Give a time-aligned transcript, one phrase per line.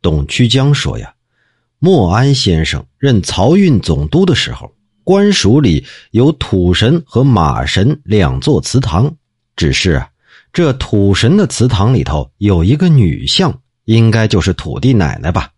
[0.00, 1.12] 董曲江说呀，
[1.78, 4.72] 莫安先生任漕运总督的时候，
[5.04, 9.12] 官署里有土神和马神两座祠堂，
[9.56, 10.08] 只是啊，
[10.52, 15.50] 这土神的祠堂里头有一个女像，应该就是土地奶奶吧。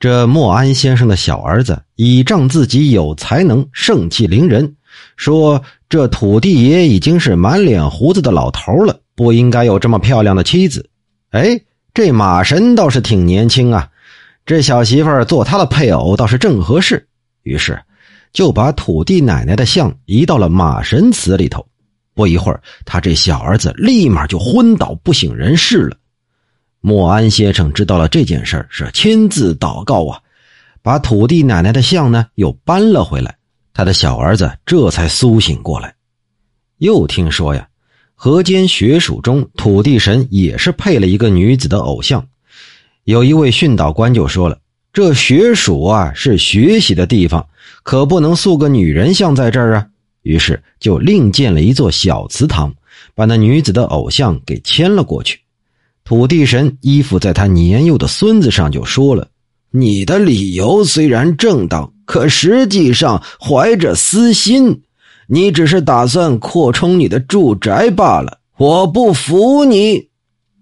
[0.00, 4.74] 这莫安先生的小儿子倚仗自己有才能、盛气凌人，
[5.16, 10.88] 说这土地爷已经是满脸胡子的老头了，不应该有这么漂亮的妻子。
[11.30, 11.60] 哎，
[11.94, 13.88] 这马神倒是挺年轻啊，
[14.46, 17.06] 这小媳妇做他的配偶倒是正合适。
[17.42, 17.78] 于是
[18.32, 21.66] 就把土地奶奶的像移到了马神祠里头。
[22.14, 25.96] 不一会儿，他这小儿子立马就昏倒不省人事了。
[26.80, 30.20] 莫安先生知道了这件事是亲自祷告啊，
[30.82, 33.34] 把土地奶奶的像呢又搬了回来，
[33.72, 35.94] 他的小儿子这才苏醒过来。
[36.78, 37.66] 又听说呀，
[38.24, 42.24] 河间学署中土地神也是配了一个女子的偶像，
[43.02, 44.56] 有一位训导官就说了
[44.94, 47.44] ：“这学署啊是学习的地方，
[47.82, 49.88] 可不能塑个女人像在这儿啊。”
[50.22, 52.72] 于是就另建了一座小祠堂，
[53.16, 55.40] 把那女子的偶像给迁了过去。
[56.04, 59.26] 土地神依附在他年幼的孙子上，就说了
[59.72, 64.82] ：“你的理由虽然正当，可实际上怀着私心，
[65.34, 68.38] 你只是打算扩充你的住宅罢了。
[68.58, 70.10] 我不服你。”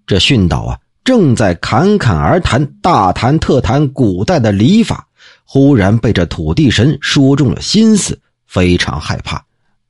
[0.07, 5.09] 这训导啊，正在侃侃而谈、大谈特谈古代的礼法，
[5.45, 9.45] 忽然被这土地神说中了心思，非常害怕。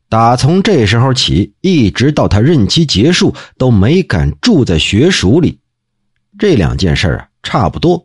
[0.08, 5.58] 打从这时候起，一直到他任期结束，都没敢住在学署里。
[6.38, 8.02] 这两件事啊，差不多。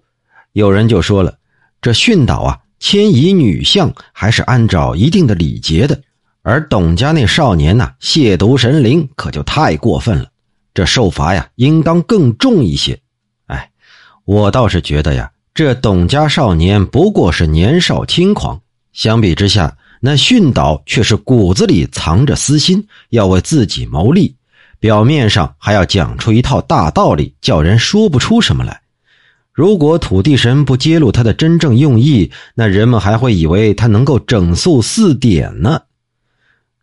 [0.51, 1.37] 有人就说了，
[1.81, 6.01] 这训导啊，迁移女相还是按照一定的礼节的，
[6.47, 10.27] 而董家那少年呐，亵渎神灵，可就太过分了。
[10.75, 12.99] 这受罚呀，应当更重一些。
[13.47, 13.71] 哎，
[14.25, 18.61] 我倒是觉得呀，这董家少年不过是年少轻狂，
[18.93, 19.75] 相比之下。
[19.99, 24.35] 那训导却是骨子里藏着私心，要为自己谋利，
[24.79, 28.81] 表面上还要讲出一套大道理，叫人说不出什么来。
[29.51, 35.81] 如果土地神不揭露他的真正用意，那人们还会以为他能够整肃四点呢。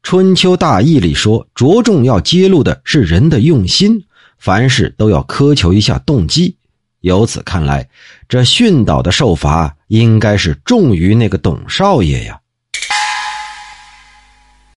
[0.03, 4.05] 春秋大义里说，着重要揭露的是人的用心，
[4.37, 6.57] 凡事都要苛求一下动机。
[7.01, 7.89] 由此看来，
[8.29, 12.39] 这训导的受罚应该是重于那个董少爷呀。